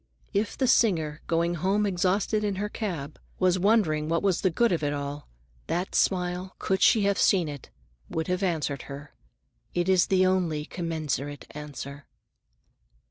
[0.33, 4.71] If the singer, going home exhausted in her cab, was wondering what was the good
[4.71, 5.27] of it all,
[5.67, 7.69] that smile, could she have seen it,
[8.09, 9.13] would have answered her.
[9.75, 12.07] It is the only commensurate answer.